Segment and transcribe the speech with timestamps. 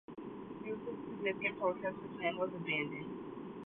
[0.63, 3.19] Due to significant protest the plan was abandoned.